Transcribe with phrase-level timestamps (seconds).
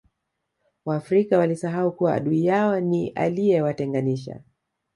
[0.85, 4.41] waafrika walisahau kuwa adui yao ni aliyewatenganisha